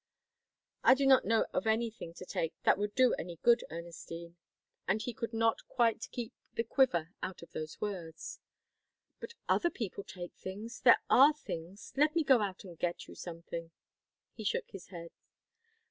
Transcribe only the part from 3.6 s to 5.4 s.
Ernestine," and he could